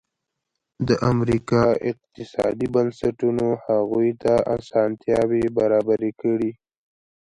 [0.87, 6.51] د امریکا اقتصادي بنسټونو هغوی ته اسانتیاوې برابرې کړې.